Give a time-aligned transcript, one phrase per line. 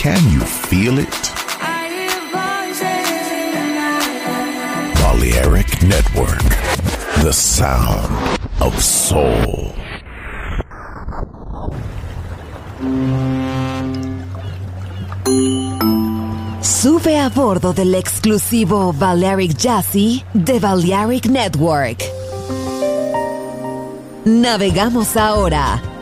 [0.00, 1.30] Can you feel it?
[4.94, 6.40] Balearic Network,
[7.22, 9.74] the sound of soul.
[16.62, 22.02] Sube a bordo del exclusivo Balearic Jazzy de Balearic Network.
[24.24, 25.89] Navegamos ahora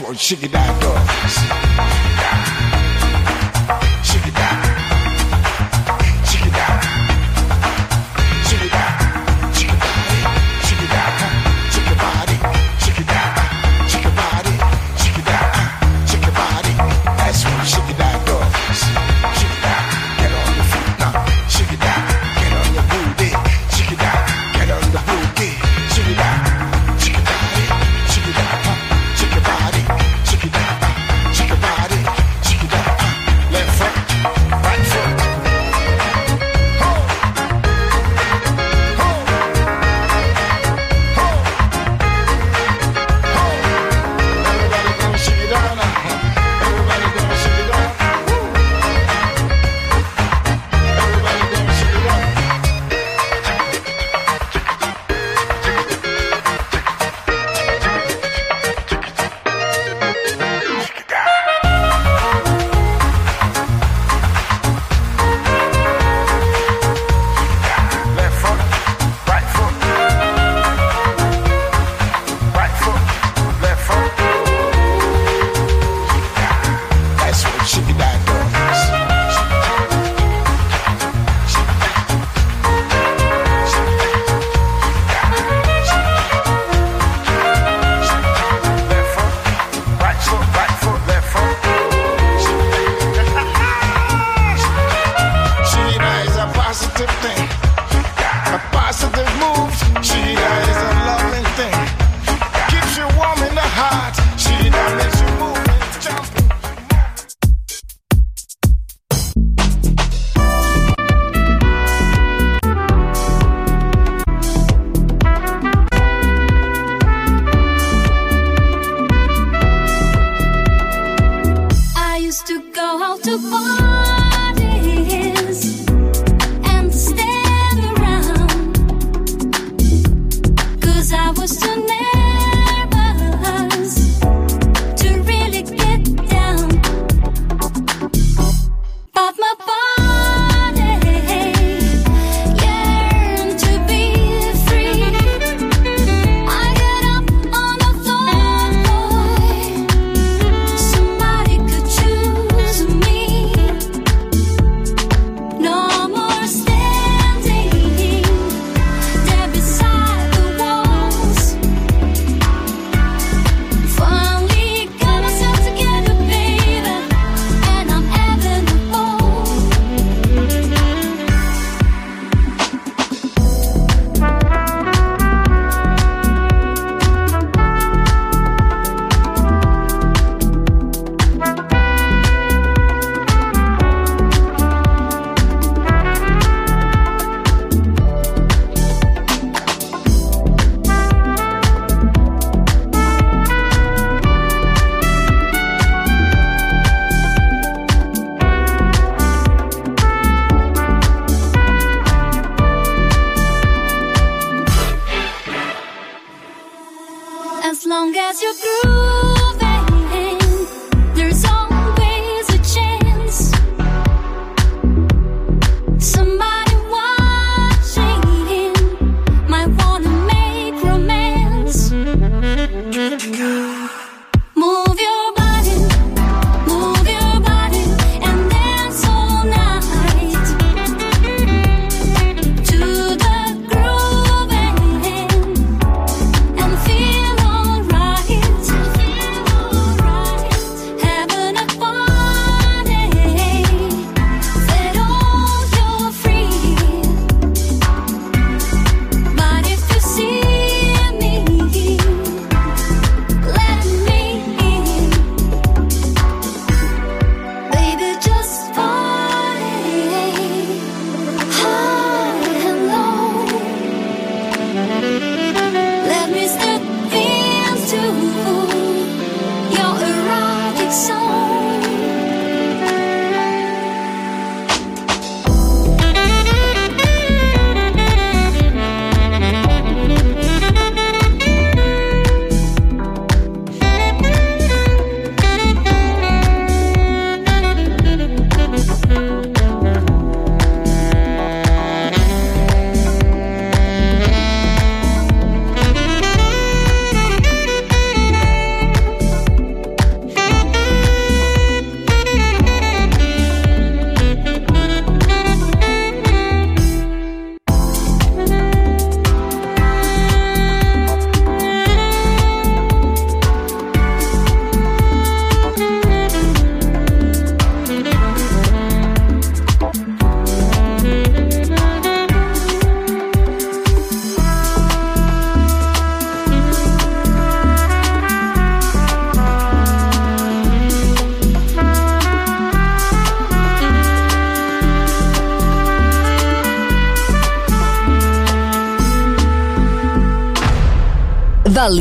[0.00, 1.59] That's what she got.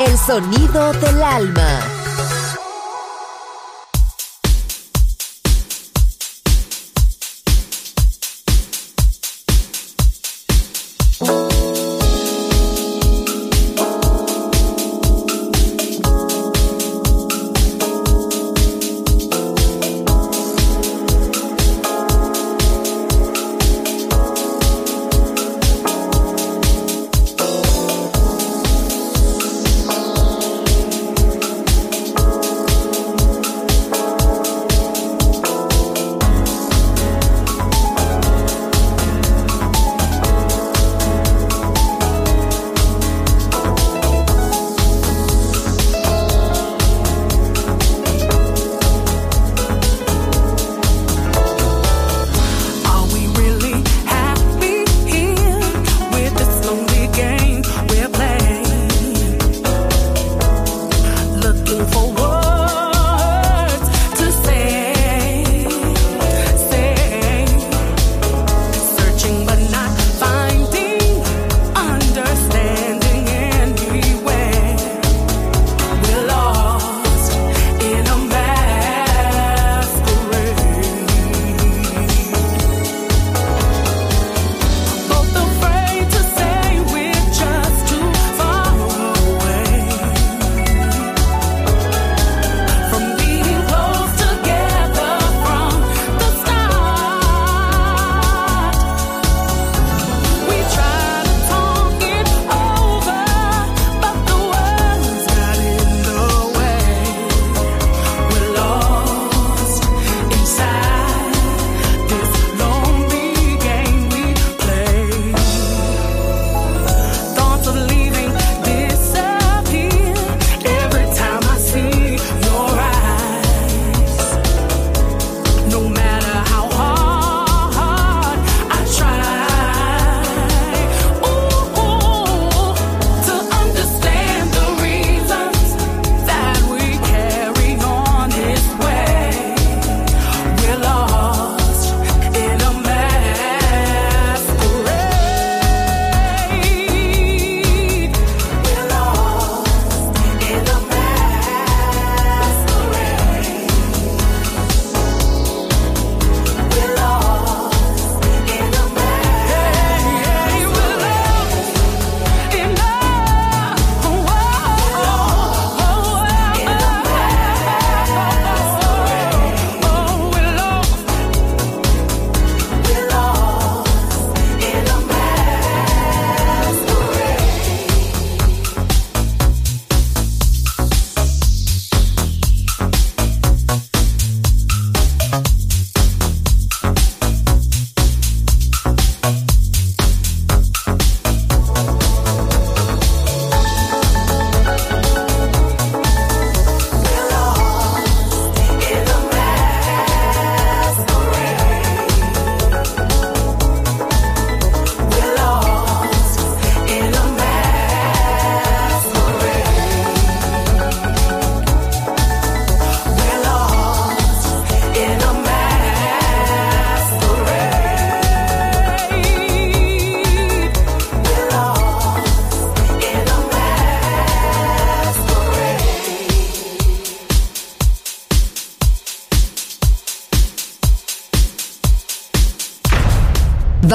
[0.00, 1.93] El sonido del alma.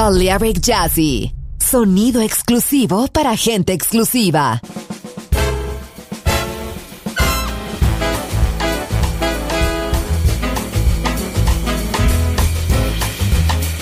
[0.10, 1.32] Balearic Jazzy.
[1.60, 4.60] Sonido exclusivo para gente exclusiva.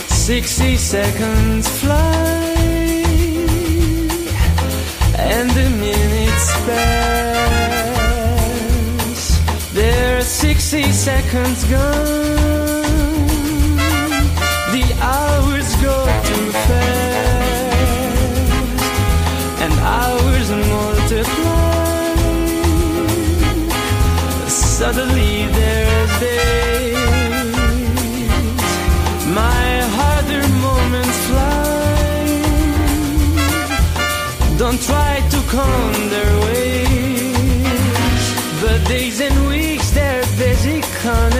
[0.10, 1.96] Sixty seconds fly
[5.18, 7.88] and the minutes pass.
[9.74, 12.77] There are sixty seconds gone.
[41.08, 41.37] Busy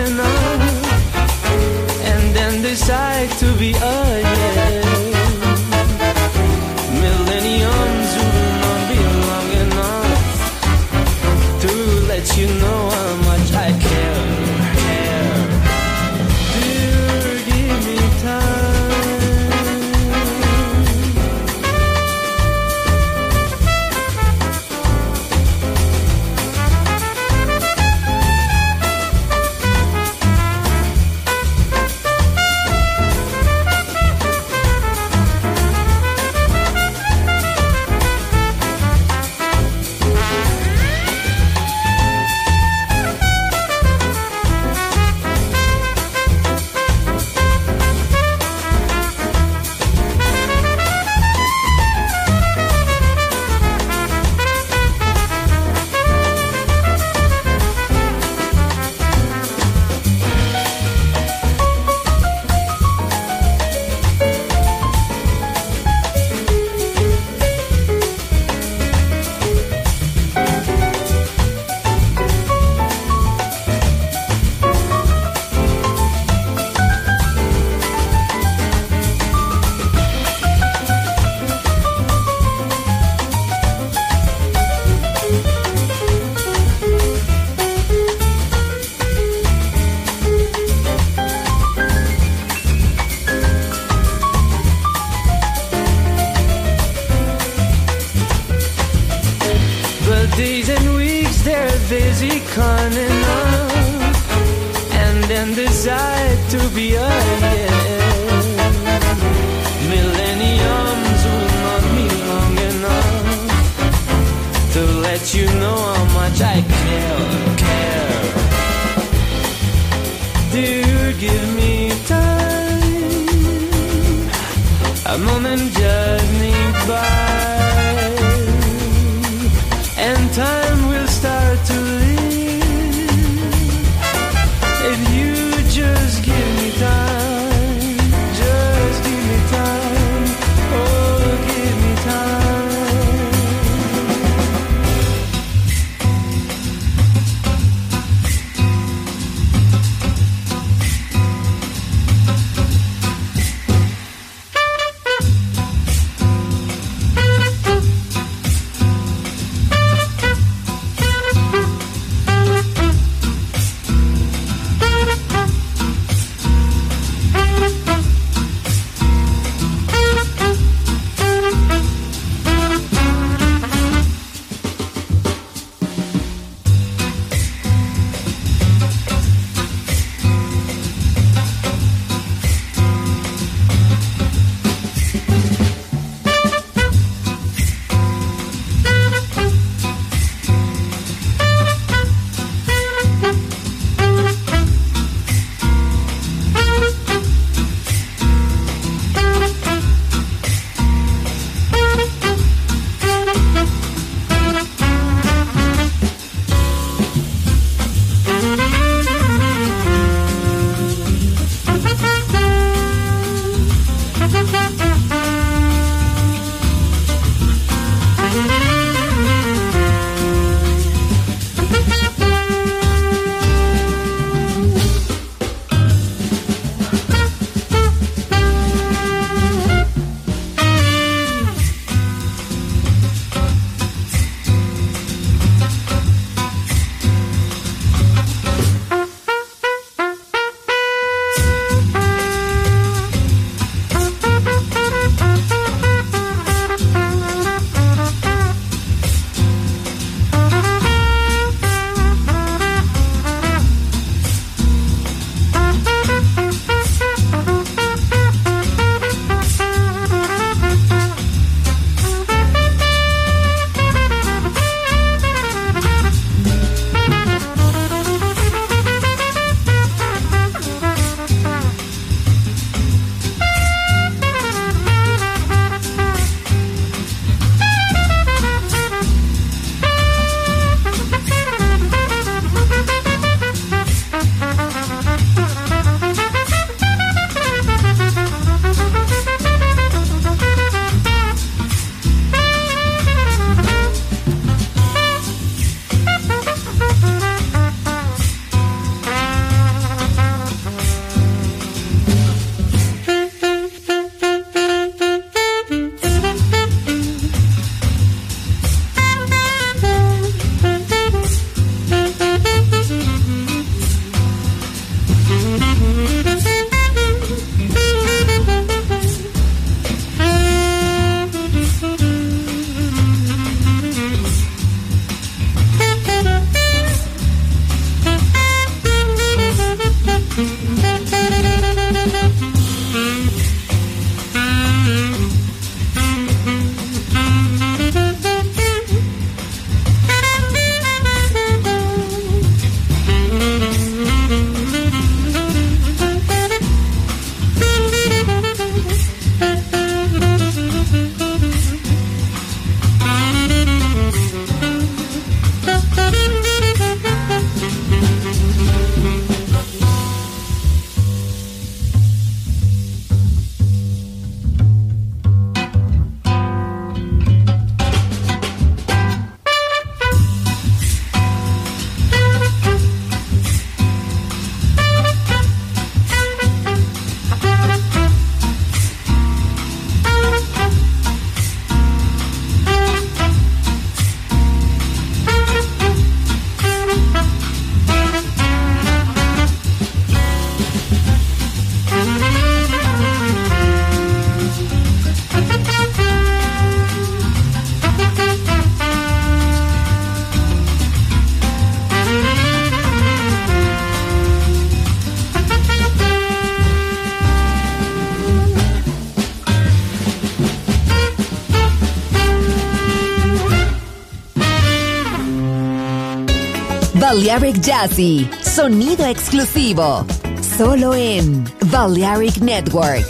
[417.00, 420.04] Balearic Jazzy, sonido exclusivo,
[420.40, 423.06] solo en Balearic Network.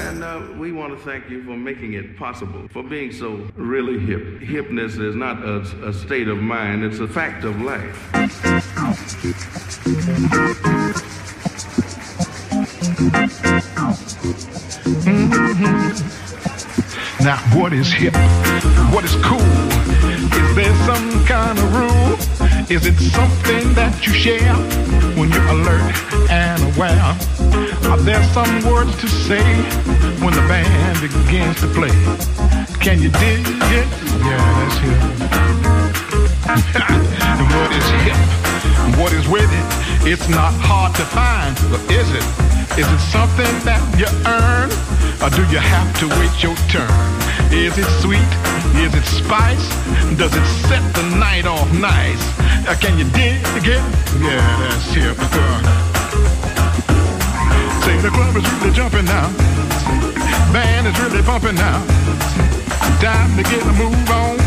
[0.00, 4.00] And uh, we want to thank you for making it possible, for being so really
[4.00, 4.40] hip.
[4.40, 8.10] Hipness is not a, a state of mind, it's a fact of life.
[17.22, 18.14] Now, what is hip?
[18.92, 19.38] What is cool?
[19.38, 22.19] Is there some kind of rule?
[22.70, 24.54] Is it something that you share
[25.18, 25.90] when you're alert
[26.30, 27.02] and aware?
[27.90, 29.42] Are there some words to say
[30.22, 31.90] when the band begins to play?
[32.78, 33.42] Can you dig
[33.74, 33.90] it?
[34.22, 35.02] Yeah, that's hip.
[37.58, 38.20] what is hip?
[39.02, 39.66] What is with it?
[40.06, 42.22] It's not hard to find, but is it?
[42.78, 44.70] Is it something that you earn?
[45.22, 46.88] Or do you have to wait your turn?
[47.52, 48.30] Is it sweet?
[48.80, 49.68] Is it spice?
[50.16, 52.22] Does it set the night off nice?
[52.66, 53.84] Uh, can you dig it?
[54.16, 55.16] Yeah, that's hip.
[57.84, 59.28] Say the club is really jumping now.
[60.52, 61.84] Band is really pumping now.
[63.00, 64.38] Time to get a move on.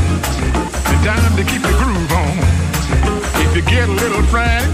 [1.06, 2.38] Time to keep the groove on.
[3.46, 4.72] If you get a little frantic,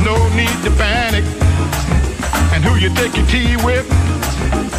[0.00, 1.24] no need to panic.
[2.54, 3.86] And who you take your tea with,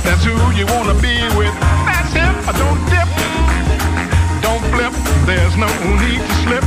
[0.03, 1.53] that's who you wanna be with.
[1.87, 2.33] That's him.
[2.59, 3.07] Don't dip,
[4.41, 4.93] don't flip.
[5.25, 5.67] There's no
[6.03, 6.63] need to slip.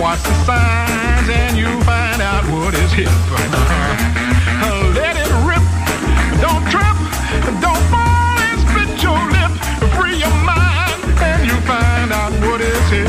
[0.00, 3.08] Watch the signs and you find out what is hip.
[4.98, 5.62] Let it rip.
[6.40, 6.96] Don't trip.
[7.60, 9.52] Don't fall and split your lip.
[9.96, 13.04] Free your mind and you find out what is here.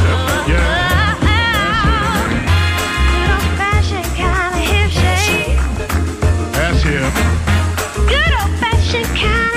[3.16, 4.92] Good old fashion, kinda hip.
[4.94, 6.52] Yeah.
[6.52, 7.14] That's hip.
[8.12, 9.53] Yeah,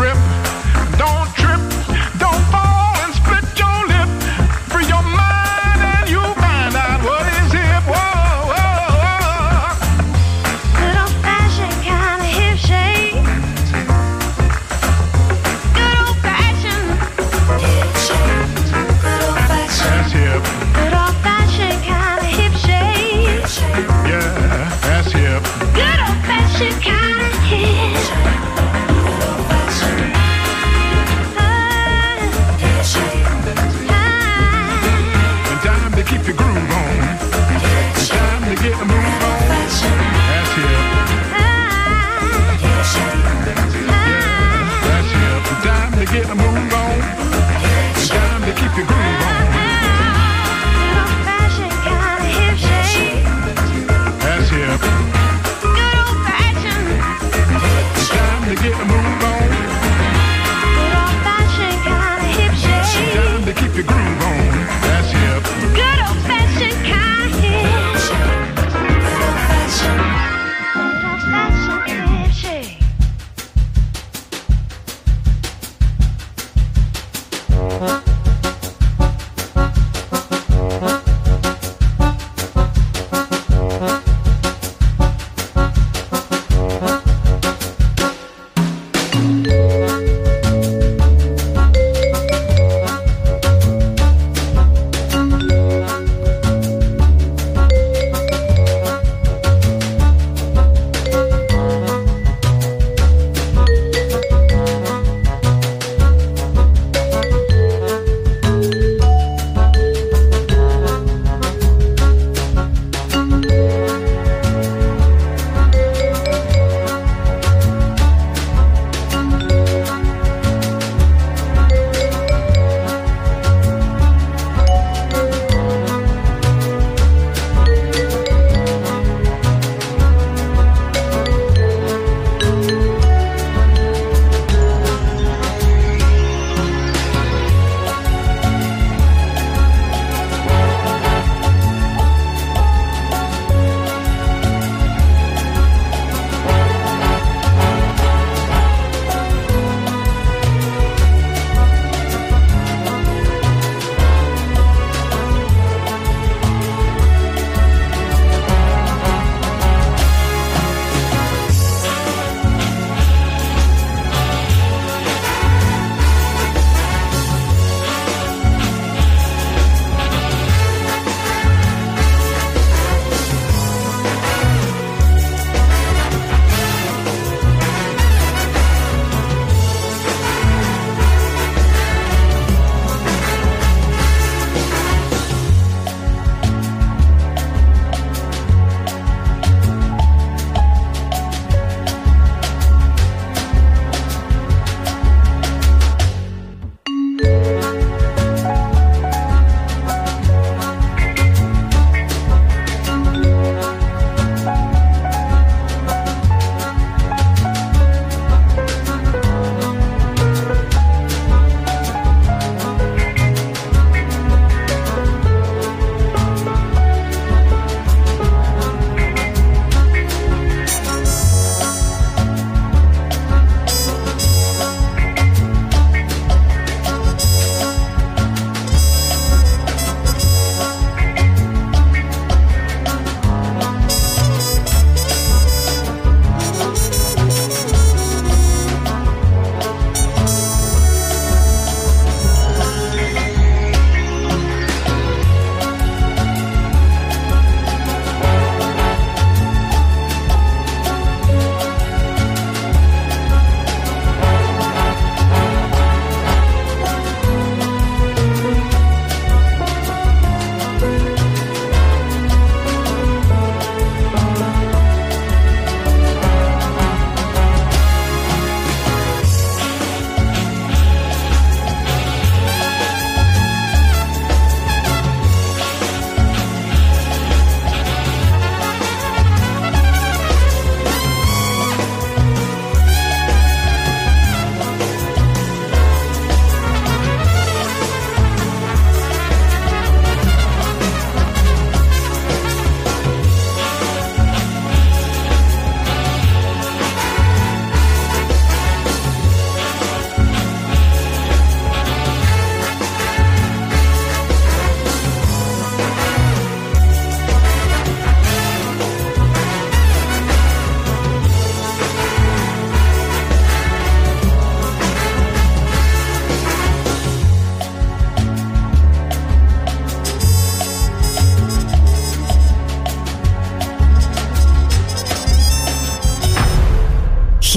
[0.00, 0.16] rip.
[0.96, 1.29] Don't.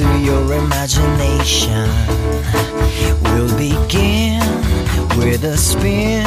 [0.00, 1.88] Into your imagination.
[3.22, 4.40] We'll begin
[5.18, 6.24] with a spin,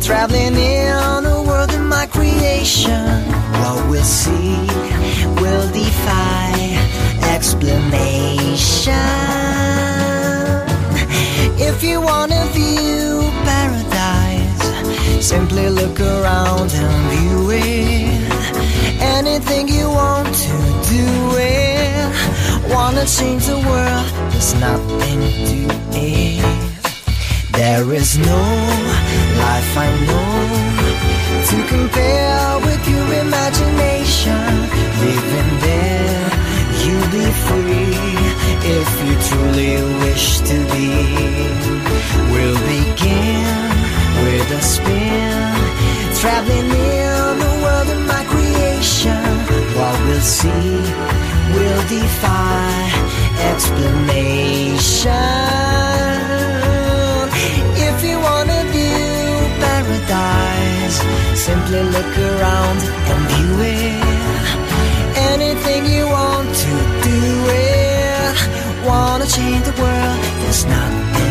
[0.00, 3.06] traveling in a world of my creation.
[3.60, 4.56] What we'll see
[5.40, 6.52] will defy
[7.34, 8.94] explanation.
[11.58, 18.30] If you wanna view paradise, simply look around and view it.
[19.00, 20.29] Anything you want to.
[22.70, 25.58] Wanna change the world, there's nothing to
[25.90, 26.38] it.
[27.50, 28.42] There is no
[29.44, 30.70] life I know
[31.50, 34.46] to compare with your imagination.
[35.02, 36.30] Living there,
[36.82, 37.90] you'll be free
[38.78, 40.90] if you truly wish to be.
[42.30, 43.70] We'll begin
[44.22, 45.54] with a spin,
[46.20, 49.26] traveling in the world of my creation.
[49.74, 52.90] What we'll see will defy
[53.50, 55.10] explanation.
[57.88, 59.18] If you wanna view
[59.64, 60.98] paradise,
[61.46, 62.80] simply look around
[63.10, 64.04] and view it.
[65.32, 66.72] Anything you want to
[67.08, 67.20] do
[67.68, 68.36] it.
[68.86, 71.29] Wanna change the world, there's nothing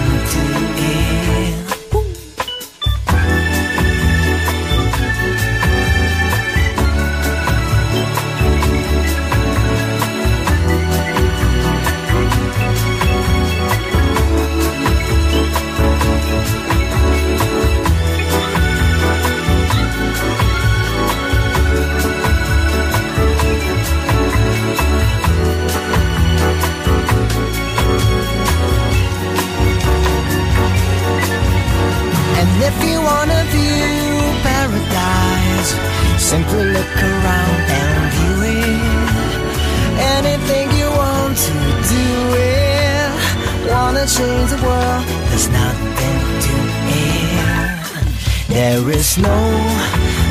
[49.09, 49.41] There is no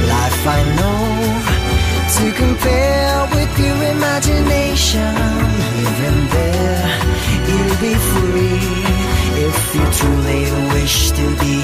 [0.07, 1.03] life I know
[2.15, 5.15] to compare with your imagination.
[5.83, 6.87] Living there,
[7.49, 8.71] you'll be free
[9.47, 10.43] if you truly
[10.75, 11.59] wish to be.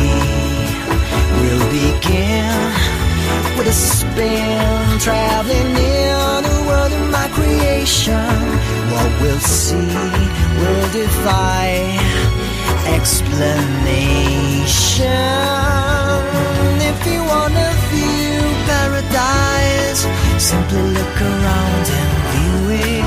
[1.39, 2.59] We'll begin
[3.59, 8.59] with a spin, traveling in the world of my creation.
[8.91, 9.87] What we'll see
[10.59, 11.97] will defy
[12.97, 15.84] explanation.
[20.75, 23.05] Simply look around and view it.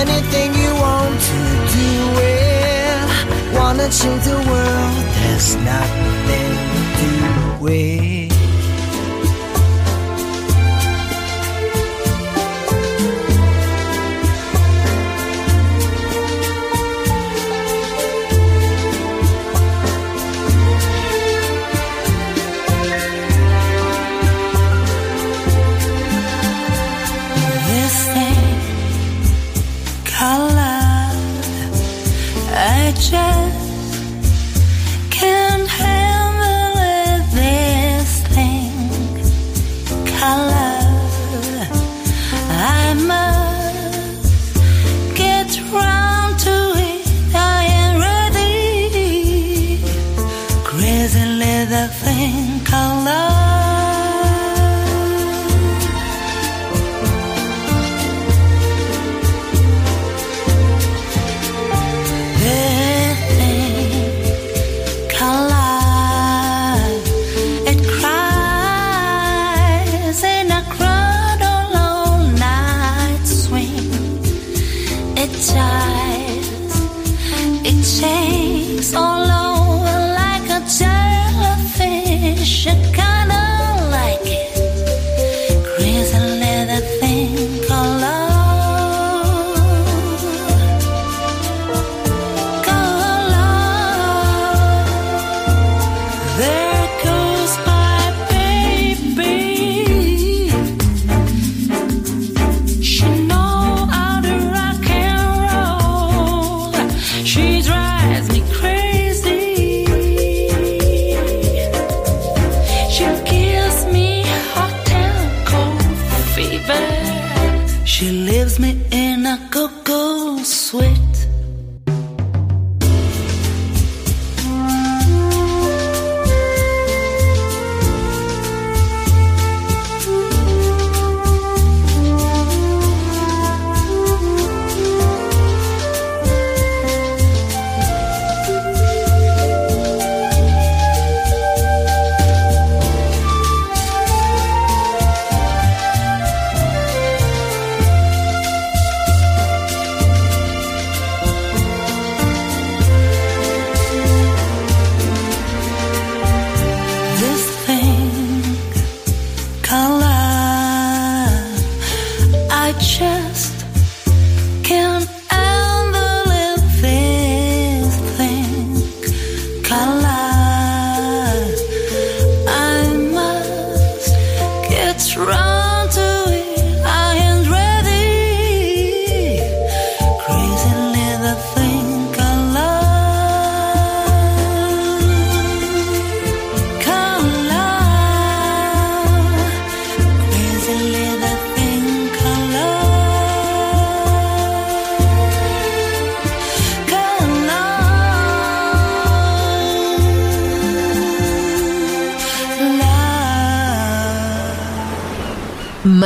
[0.00, 1.40] Anything you want to
[1.78, 1.90] do
[2.30, 3.54] it.
[3.54, 6.54] Wanna change the world, there's nothing
[7.00, 8.27] to it.